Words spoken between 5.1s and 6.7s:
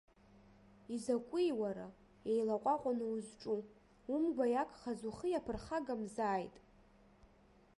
иаԥырхагамхазааит?!